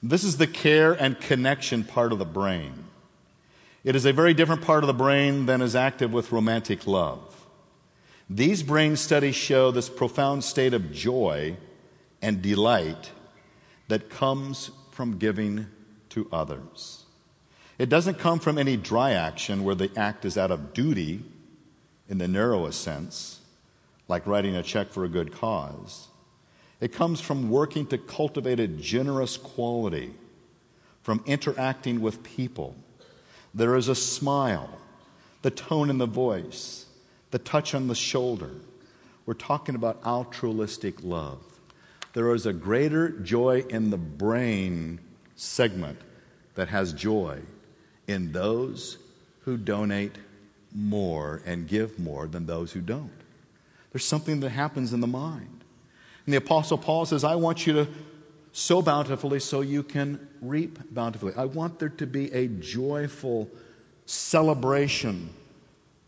[0.03, 2.85] This is the care and connection part of the brain.
[3.85, 7.34] It is a very different part of the brain than is active with romantic love.
[8.31, 11.57] These brain studies show this profound state of joy
[12.23, 13.11] and delight
[13.89, 15.67] that comes from giving
[16.11, 17.05] to others.
[17.79, 21.23] It doesn't come from any dry action where the act is out of duty
[22.09, 23.41] in the narrowest sense,
[24.09, 26.09] like writing a check for a good cause.
[26.81, 30.15] It comes from working to cultivate a generous quality,
[31.03, 32.75] from interacting with people.
[33.53, 34.79] There is a smile,
[35.43, 36.84] the tone in the voice,
[37.35, 38.53] the touch on the shoulder.
[39.27, 41.43] We're talking about altruistic love.
[42.13, 45.01] There is a greater joy in the brain
[45.35, 45.99] segment
[46.55, 47.41] that has joy
[48.07, 48.99] in those
[49.41, 50.15] who donate
[50.73, 53.11] more and give more than those who don't.
[53.91, 55.65] There's something that happens in the mind.
[56.27, 57.89] And the Apostle Paul says, I want you to
[58.53, 61.33] sow bountifully so you can reap bountifully.
[61.37, 63.51] I want there to be a joyful
[64.07, 65.31] celebration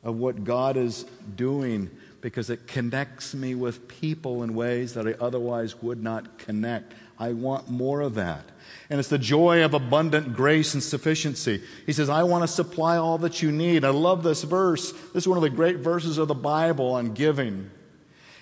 [0.07, 1.91] of what God is doing
[2.21, 6.95] because it connects me with people in ways that I otherwise would not connect.
[7.19, 8.45] I want more of that.
[8.89, 11.61] And it's the joy of abundant grace and sufficiency.
[11.87, 13.85] He says, I want to supply all that you need.
[13.85, 14.93] I love this verse.
[14.93, 17.69] This is one of the great verses of the Bible on giving.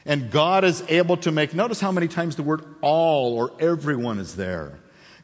[0.05, 4.18] And God is able to make, notice how many times the word all or everyone
[4.18, 4.81] is there.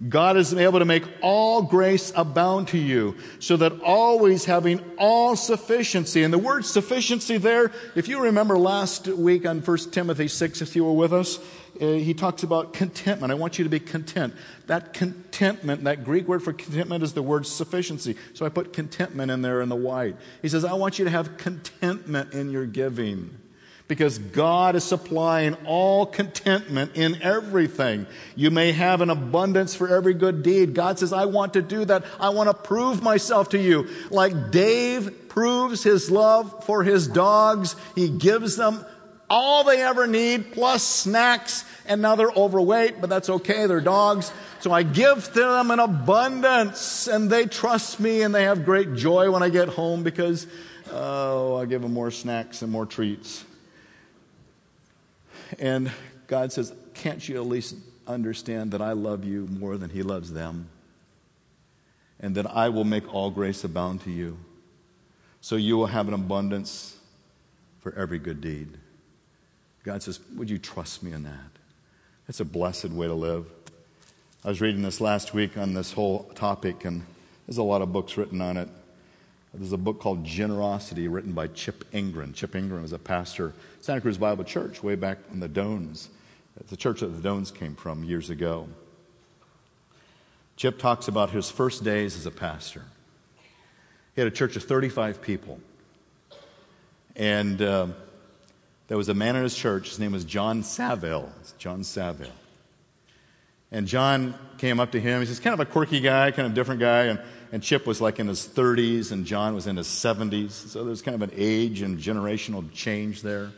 [0.09, 5.37] God is able to make all grace abound to you, so that always having all
[5.37, 6.23] sufficiency.
[6.23, 10.75] And the word sufficiency there, if you remember last week on 1 Timothy 6, if
[10.75, 11.39] you were with us,
[11.81, 13.31] uh, he talks about contentment.
[13.31, 14.35] I want you to be content.
[14.69, 18.17] That contentment, that Greek word for contentment is the word sufficiency.
[18.33, 20.17] So I put contentment in there in the white.
[20.41, 23.37] He says, I want you to have contentment in your giving
[23.91, 28.07] because God is supplying all contentment in everything.
[28.37, 30.75] You may have an abundance for every good deed.
[30.75, 32.05] God says, I want to do that.
[32.21, 33.89] I want to prove myself to you.
[34.09, 38.87] Like Dave proves his love for his dogs, he gives them
[39.29, 43.67] all they ever need plus snacks and now they're overweight, but that's okay.
[43.67, 44.31] They're dogs.
[44.61, 49.33] So I give them an abundance and they trust me and they have great joy
[49.33, 50.47] when I get home because,
[50.93, 53.45] oh, I give them more snacks and more treats.
[55.59, 55.91] And
[56.27, 60.33] God says, Can't you at least understand that I love you more than He loves
[60.33, 60.69] them?
[62.21, 64.39] And that I will make all grace abound to you.
[65.41, 66.97] So you will have an abundance
[67.81, 68.69] for every good deed.
[69.83, 71.51] God says, Would you trust me in that?
[72.29, 73.47] It's a blessed way to live.
[74.45, 77.05] I was reading this last week on this whole topic, and
[77.47, 78.69] there's a lot of books written on it.
[79.53, 82.33] There's a book called Generosity written by Chip Ingram.
[82.33, 86.09] Chip Ingram was a pastor, Santa Cruz Bible Church, way back in the Dones,
[86.69, 88.69] the church that the Dones came from years ago.
[90.57, 92.85] Chip talks about his first days as a pastor.
[94.15, 95.59] He had a church of 35 people.
[97.17, 97.89] And uh,
[98.87, 101.33] there was a man in his church, his name was John Saville.
[101.59, 102.29] John Saville.
[103.73, 105.25] And John came up to him.
[105.25, 107.05] He's kind of a quirky guy, kind of different guy.
[107.05, 107.21] And,
[107.53, 110.51] and Chip was like in his 30s, and John was in his 70s.
[110.51, 113.51] So there's kind of an age and generational change there.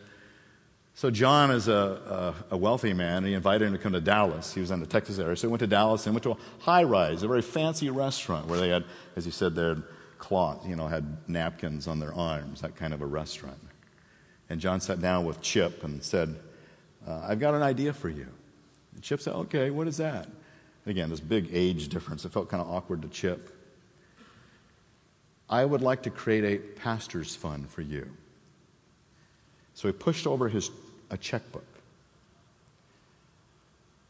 [0.94, 4.00] So John is a, a, a, wealthy man, and he invited him to come to
[4.00, 4.52] Dallas.
[4.52, 5.36] He was in the Texas area.
[5.36, 8.46] So he went to Dallas and went to a high rise, a very fancy restaurant
[8.46, 8.84] where they had,
[9.16, 9.78] as you said, their
[10.18, 13.58] cloth, you know, had napkins on their arms, that kind of a restaurant.
[14.50, 16.38] And John sat down with Chip and said,
[17.06, 18.28] uh, I've got an idea for you.
[18.94, 20.28] And Chip said, Okay, what is that?
[20.86, 22.24] Again, this big age difference.
[22.24, 23.61] It felt kind of awkward to Chip.
[25.48, 28.08] I would like to create a pastor's fund for you.
[29.74, 30.70] So he pushed over his
[31.10, 31.66] a checkbook.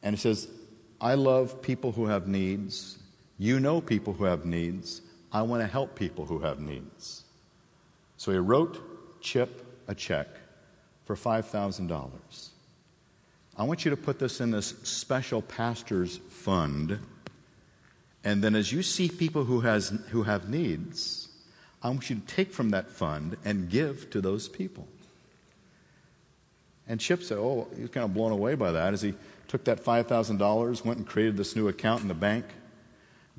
[0.02, 0.48] And he says,
[1.00, 2.98] I love people who have needs.
[3.38, 5.02] You know people who have needs.
[5.32, 7.24] I want to help people who have needs.
[8.16, 10.28] So he wrote Chip a check
[11.04, 12.10] for $5,000.
[13.56, 16.98] I want you to put this in this special pastor's fund.
[18.24, 21.21] And then as you see people who, has, who have needs,
[21.82, 24.86] I want you to take from that fund and give to those people.
[26.86, 29.14] And Chip said, Oh, he was kind of blown away by that as he
[29.48, 32.44] took that $5,000, went and created this new account in the bank,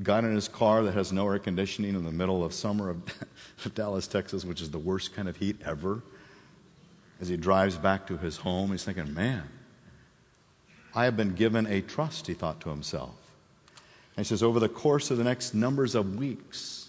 [0.01, 3.01] got in his car that has no air conditioning in the middle of summer of
[3.75, 6.01] Dallas, Texas, which is the worst kind of heat ever.
[7.21, 9.43] As he drives back to his home, he's thinking, Man,
[10.93, 13.15] I have been given a trust, he thought to himself.
[14.15, 16.82] And he says, Over the course of the next numbers of weeks,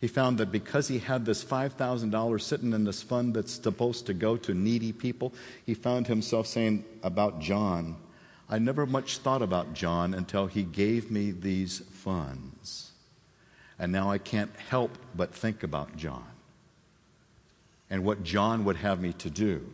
[0.00, 4.14] he found that because he had this $5,000 sitting in this fund that's supposed to
[4.14, 5.32] go to needy people,
[5.66, 7.96] he found himself saying about John,
[8.48, 12.92] I never much thought about John until he gave me these funds.
[13.78, 16.24] And now I can't help but think about John
[17.90, 19.66] and what John would have me to do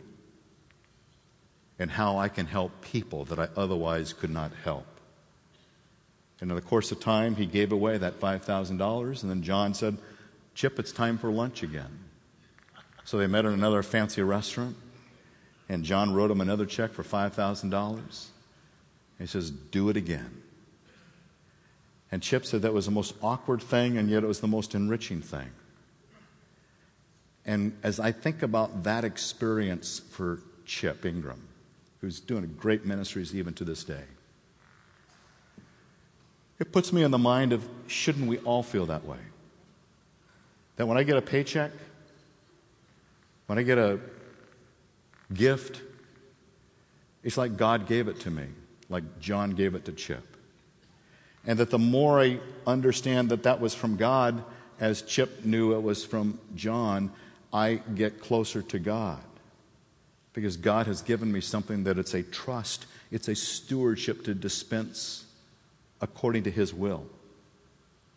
[1.77, 4.85] and how I can help people that I otherwise could not help.
[6.41, 9.97] And in the course of time, he gave away that $5,000, and then John said,
[10.55, 11.99] Chip, it's time for lunch again.
[13.03, 14.77] So they met in another fancy restaurant,
[15.67, 18.25] and John wrote him another check for $5,000.
[19.19, 20.41] He says, Do it again.
[22.11, 24.73] And Chip said that was the most awkward thing, and yet it was the most
[24.73, 25.49] enriching thing.
[27.45, 31.47] And as I think about that experience for Chip Ingram,
[31.99, 34.03] who's doing great ministries even to this day,
[36.57, 39.17] it puts me in the mind of shouldn't we all feel that way?
[40.75, 41.71] That when I get a paycheck,
[43.47, 43.99] when I get a
[45.33, 45.81] gift,
[47.23, 48.45] it's like God gave it to me,
[48.89, 50.37] like John gave it to Chip.
[51.47, 54.43] And that the more I understand that that was from God,
[54.79, 57.11] as Chip knew it was from John,
[57.53, 59.21] I get closer to God.
[60.33, 65.25] Because God has given me something that it's a trust, it's a stewardship to dispense
[66.01, 67.05] according to His will.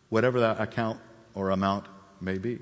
[0.09, 0.99] Whatever that account
[1.33, 1.85] or amount
[2.21, 2.59] may be.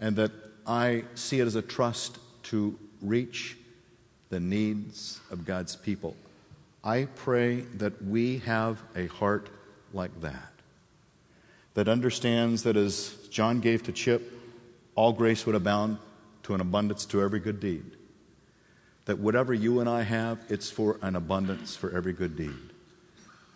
[0.00, 0.32] And that
[0.66, 3.56] I see it as a trust to reach
[4.30, 6.16] the needs of God's people.
[6.82, 9.48] I pray that we have a heart
[9.92, 10.52] like that,
[11.74, 14.32] that understands that as John gave to Chip,
[14.94, 15.98] all grace would abound
[16.44, 17.84] to an abundance to every good deed.
[19.06, 22.56] That whatever you and I have, it's for an abundance for every good deed.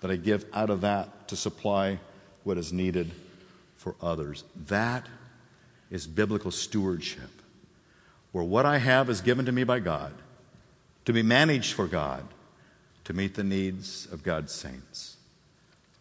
[0.01, 1.99] That I give out of that to supply
[2.45, 3.11] what is needed
[3.79, 4.45] for others.
[4.67, 5.07] That
[5.91, 7.31] is biblical stewardship,
[8.33, 10.13] where what I have is given to me by God
[11.07, 12.25] to be managed for God
[13.05, 15.17] to meet the needs of God's saints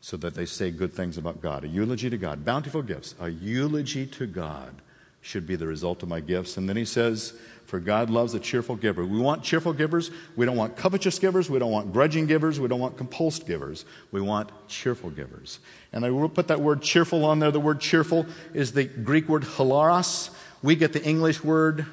[0.01, 1.63] so that they say good things about God.
[1.63, 4.81] A eulogy to God, bountiful gifts, a eulogy to God
[5.27, 6.55] should be the result of my gifts.
[6.55, 7.33] And then he says,
[7.65, 9.05] For God loves a cheerful giver.
[9.05, 10.09] We want cheerful givers.
[10.37, 11.49] We don't want covetous givers.
[11.49, 12.61] We don't want grudging givers.
[12.61, 13.83] We don't want compulsed givers.
[14.11, 15.59] We want cheerful givers.
[15.91, 17.51] And I will put that word cheerful on there.
[17.51, 20.29] The word cheerful is the Greek word hilaros.
[20.63, 21.85] We get the English word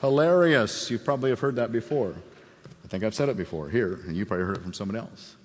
[0.00, 0.90] hilarious.
[0.90, 2.14] You probably have heard that before.
[2.82, 5.36] I think I've said it before here, and you probably heard it from someone else.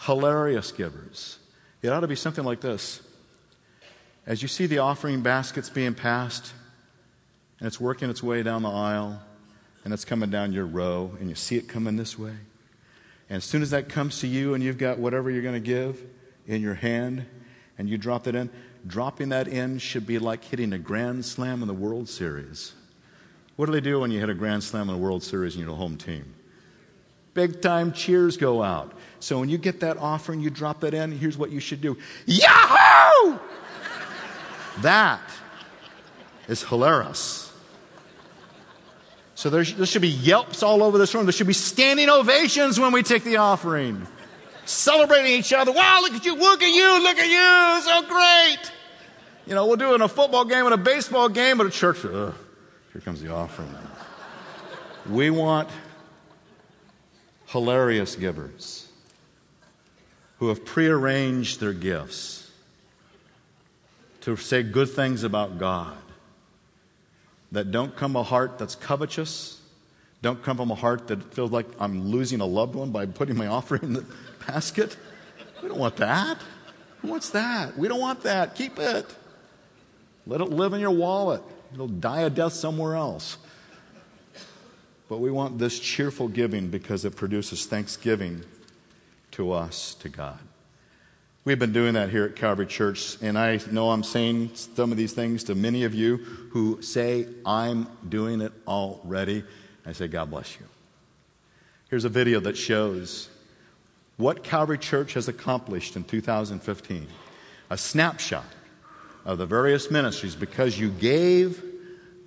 [0.00, 1.38] Hilarious givers.
[1.80, 3.00] It ought to be something like this.
[4.26, 6.52] As you see the offering baskets being passed,
[7.58, 9.20] and it's working its way down the aisle,
[9.84, 12.34] and it's coming down your row, and you see it coming this way.
[13.28, 15.60] And as soon as that comes to you, and you've got whatever you're going to
[15.60, 16.02] give
[16.46, 17.26] in your hand,
[17.78, 18.50] and you drop that in,
[18.86, 22.72] dropping that in should be like hitting a grand slam in the World Series.
[23.56, 25.64] What do they do when you hit a grand slam in the World Series and
[25.64, 26.34] you're the home team?
[27.34, 28.92] Big time cheers go out.
[29.20, 31.96] So when you get that offering, you drop it in, here's what you should do
[32.26, 33.38] Yahoo!
[34.82, 35.20] That
[36.48, 37.52] is hilarious.
[39.34, 41.24] So there, should be yelps all over this room.
[41.24, 44.06] There should be standing ovations when we take the offering.
[44.66, 45.72] Celebrating each other.
[45.72, 48.72] Wow, look at you, look at you, look at you, so great.
[49.46, 51.70] You know, we'll do it in a football game and a baseball game, but a
[51.70, 52.04] church.
[52.04, 52.34] Ugh,
[52.92, 53.74] here comes the offering.
[55.08, 55.70] We want
[57.46, 58.88] hilarious givers
[60.38, 62.39] who have prearranged their gifts
[64.22, 65.96] to say good things about God
[67.52, 69.60] that don't come from a heart that's covetous,
[70.22, 73.36] don't come from a heart that feels like I'm losing a loved one by putting
[73.36, 74.04] my offering in the
[74.46, 74.96] basket.
[75.62, 76.38] We don't want that.
[77.02, 77.76] Who wants that?
[77.78, 78.54] We don't want that.
[78.54, 79.06] Keep it.
[80.26, 81.42] Let it live in your wallet.
[81.72, 83.38] It'll die a death somewhere else.
[85.08, 88.44] But we want this cheerful giving because it produces thanksgiving
[89.32, 90.38] to us, to God.
[91.44, 94.98] We've been doing that here at Calvary Church, and I know I'm saying some of
[94.98, 96.18] these things to many of you
[96.50, 99.44] who say, I'm doing it already.
[99.86, 100.66] I say, God bless you.
[101.88, 103.30] Here's a video that shows
[104.18, 107.06] what Calvary Church has accomplished in 2015
[107.70, 108.44] a snapshot
[109.24, 111.62] of the various ministries because you gave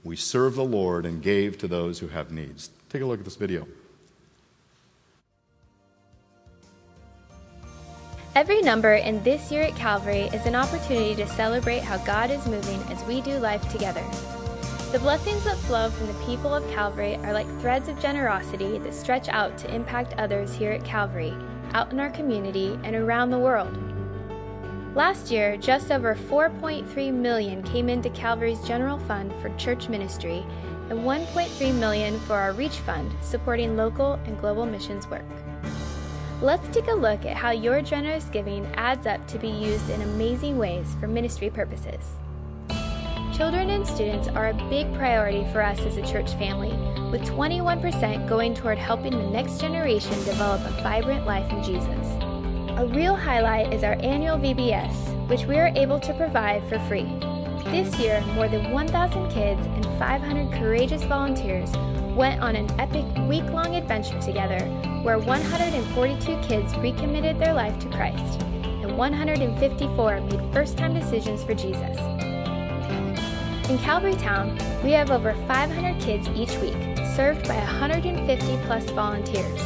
[0.04, 2.70] we serve the Lord and gave to those who have needs.
[2.90, 3.68] Take a look at this video.
[8.36, 12.48] Every number in this year at Calvary is an opportunity to celebrate how God is
[12.48, 14.04] moving as we do life together.
[14.92, 18.96] The blessings that flow from the people of Calvary are like threads of generosity that
[18.96, 21.32] stretch out to impact others here at Calvary,
[21.76, 23.78] out in our community, and around the world.
[24.96, 30.44] Last year, just over 4.3 million came into Calvary's general fund for church ministry
[30.90, 35.22] and 1.3 million for our Reach Fund, supporting local and global missions work.
[36.42, 40.02] Let's take a look at how your generous giving adds up to be used in
[40.02, 42.04] amazing ways for ministry purposes.
[43.34, 46.72] Children and students are a big priority for us as a church family,
[47.12, 52.08] with 21% going toward helping the next generation develop a vibrant life in Jesus.
[52.78, 57.08] A real highlight is our annual VBS, which we are able to provide for free.
[57.66, 61.72] This year, more than 1,000 kids and 500 courageous volunteers
[62.16, 64.60] went on an epic week long adventure together
[65.04, 68.42] where 142 kids recommitted their life to Christ
[68.84, 71.98] and 154 made first time decisions for Jesus.
[73.70, 76.76] In Calvary Town, we have over 500 kids each week,
[77.16, 79.62] served by 150 plus volunteers.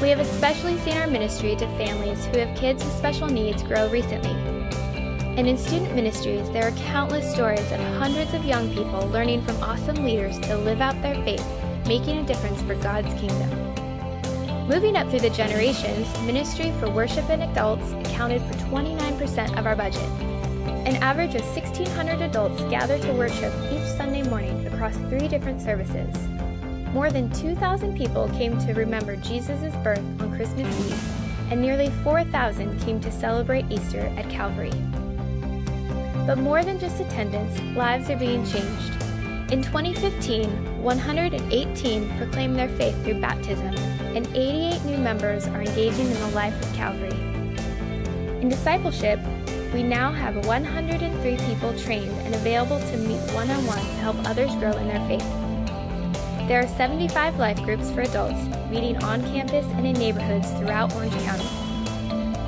[0.00, 3.90] We have especially seen our ministry to families who have kids with special needs grow
[3.90, 4.30] recently.
[5.36, 9.62] And in student ministries, there are countless stories of hundreds of young people learning from
[9.62, 11.46] awesome leaders to live out their faith,
[11.88, 13.48] making a difference for God's kingdom.
[14.68, 19.74] Moving up through the generations, Ministry for Worship and Adults accounted for 29% of our
[19.74, 20.02] budget.
[20.86, 26.14] An average of 1,600 adults gather to worship each Sunday morning across three different services.
[26.92, 32.78] More than 2,000 people came to remember Jesus' birth on Christmas Eve, and nearly 4,000
[32.80, 34.72] came to celebrate Easter at Calvary.
[36.26, 38.92] But more than just attendance, lives are being changed.
[39.50, 43.74] In 2015, 118 proclaim their faith through baptism,
[44.16, 47.10] and 88 new members are engaging in the life of Calvary.
[48.40, 49.18] In discipleship,
[49.74, 54.16] we now have 103 people trained and available to meet one on one to help
[54.26, 55.26] others grow in their faith.
[56.48, 61.12] There are 75 life groups for adults meeting on campus and in neighborhoods throughout Orange
[61.24, 61.57] County.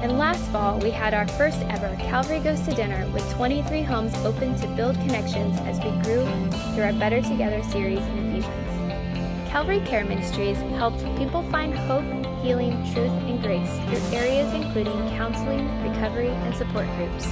[0.01, 4.15] And last fall, we had our first ever Calvary Goes to Dinner with 23 homes
[4.25, 6.25] open to build connections as we grew
[6.73, 9.51] through our Better Together series in Ephesians.
[9.51, 12.07] Calvary Care Ministries helped people find hope,
[12.41, 17.27] healing, truth, and grace through areas including counseling, recovery, and support groups.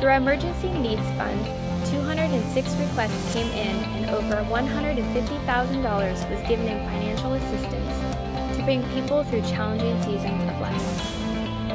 [0.00, 1.44] Through our Emergency Needs Fund,
[1.92, 9.24] 206 requests came in and over $150,000 was given in financial assistance to bring people
[9.24, 11.09] through challenging seasons of life.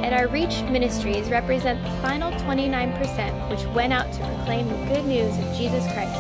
[0.06, 5.04] And our Reach ministries represent the final 29%, which went out to proclaim the good
[5.06, 6.14] news of Jesus Christ.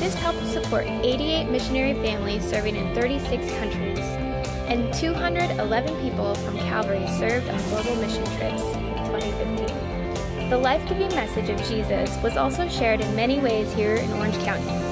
[0.00, 3.98] This helped support 88 missionary families serving in 36 countries,
[4.68, 10.48] and 211 people from Calvary served on global mission trips in 2015.
[10.48, 14.38] The life giving message of Jesus was also shared in many ways here in Orange
[14.44, 14.85] County.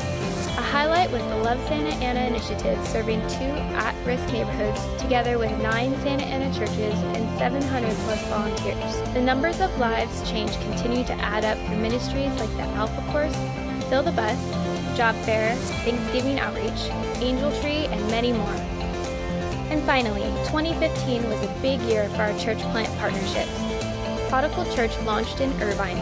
[0.74, 5.94] Highlight was the Love Santa Ana initiative, serving two at risk neighborhoods together with nine
[6.00, 9.14] Santa Ana churches and 700 plus volunteers.
[9.14, 13.36] The numbers of lives changed continue to add up through ministries like the Alpha Course,
[13.88, 14.36] Fill the Bus,
[14.96, 15.54] Job Fair,
[15.86, 16.90] Thanksgiving Outreach,
[17.22, 18.58] Angel Tree, and many more.
[19.70, 23.62] And finally, 2015 was a big year for our church plant partnerships.
[24.28, 25.98] Prodigal Church launched in Irvine.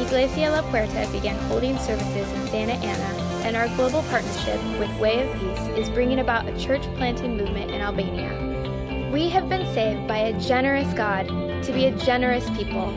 [0.00, 5.22] Iglesia La Puerta began holding services in Santa Ana, and our global partnership with Way
[5.22, 9.08] of Peace is bringing about a church planting movement in Albania.
[9.12, 11.28] We have been saved by a generous God
[11.62, 12.88] to be a generous people,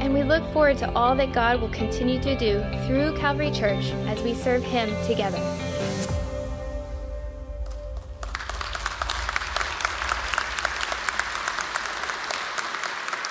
[0.00, 3.84] and we look forward to all that God will continue to do through Calvary Church
[4.08, 5.36] as we serve Him together.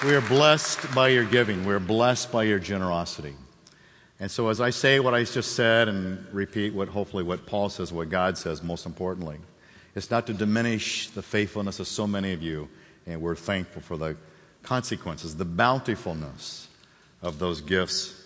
[0.05, 1.65] We are blessed by your giving.
[1.65, 3.33] We're blessed by your generosity.
[4.21, 7.69] And so, as I say what I just said and repeat what hopefully what Paul
[7.69, 9.39] says, what God says, most importantly,
[9.95, 12.69] it's not to diminish the faithfulness of so many of you,
[13.05, 14.15] and we're thankful for the
[14.61, 16.69] consequences, the bountifulness
[17.23, 18.23] of those gifts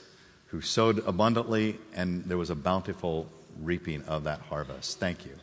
[0.47, 3.27] who sowed abundantly, and there was a bountiful
[3.61, 4.99] reaping of that harvest.
[4.99, 5.35] Thank you.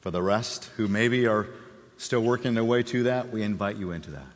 [0.00, 1.46] For the rest who maybe are
[1.96, 4.26] still working their way to that, we invite you into that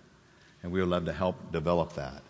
[0.67, 2.23] and we would love to help develop that.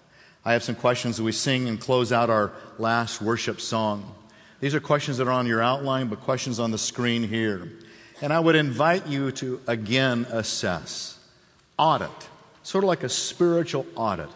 [0.46, 4.14] I have some questions as we sing and close out our last worship song.
[4.60, 7.72] These are questions that are on your outline, but questions on the screen here.
[8.22, 11.18] And I would invite you to again assess,
[11.76, 12.28] audit,
[12.62, 14.28] sort of like a spiritual audit.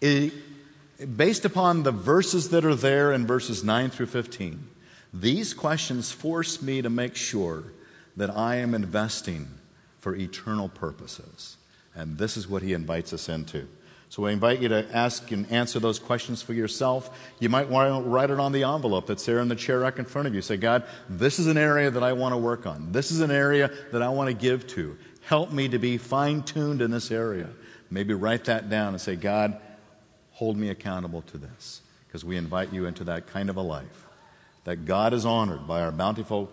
[0.00, 0.32] It,
[1.16, 4.68] based upon the verses that are there in verses 9 through 15,
[5.12, 7.64] these questions force me to make sure
[8.16, 9.48] that I am investing
[9.98, 11.56] for eternal purposes.
[11.92, 13.66] And this is what he invites us into.
[14.14, 17.18] So I invite you to ask and answer those questions for yourself.
[17.40, 19.98] You might want to write it on the envelope that's there in the chair rack
[19.98, 20.40] in front of you.
[20.40, 22.92] Say, God, this is an area that I want to work on.
[22.92, 24.96] This is an area that I want to give to.
[25.22, 27.48] Help me to be fine tuned in this area.
[27.90, 29.60] Maybe write that down and say, God,
[30.30, 31.80] hold me accountable to this.
[32.06, 34.06] Because we invite you into that kind of a life.
[34.62, 36.52] That God is honored by our bountiful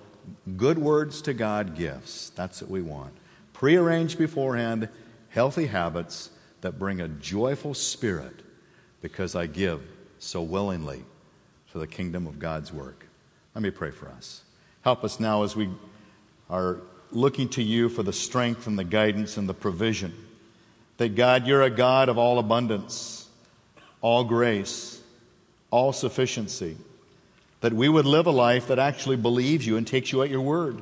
[0.57, 2.31] good words to God gifts.
[2.31, 3.13] That's what we want.
[3.53, 4.89] Prearranged beforehand
[5.29, 6.31] healthy habits
[6.61, 8.39] that bring a joyful spirit
[9.01, 9.81] because I give
[10.19, 11.03] so willingly
[11.71, 13.05] to the kingdom of God's work.
[13.55, 14.43] Let me pray for us.
[14.83, 15.69] Help us now as we
[16.49, 16.77] are
[17.11, 20.13] looking to you for the strength and the guidance and the provision.
[20.97, 23.27] That God, you're a God of all abundance,
[24.01, 25.01] all grace,
[25.71, 26.77] all sufficiency.
[27.61, 30.41] That we would live a life that actually believes you and takes you at your
[30.41, 30.81] word.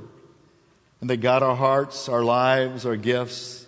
[1.01, 3.58] And that God, our hearts, our lives, our gifts,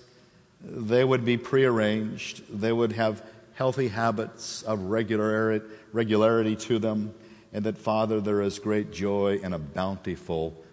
[0.64, 2.44] they would be prearranged.
[2.62, 7.14] They would have healthy habits of regularity, to them.
[7.54, 10.64] And that, Father, there is great joy and a bountiful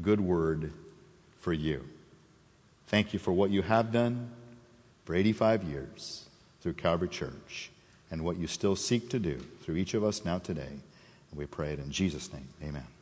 [0.00, 0.72] good word
[1.40, 1.84] for you.
[2.86, 4.30] Thank you for what you have done
[5.04, 6.24] for 85 years
[6.60, 7.70] through Calvary Church
[8.10, 10.62] and what you still seek to do through each of us now today.
[11.30, 12.48] And we pray it in Jesus' name.
[12.62, 12.93] Amen.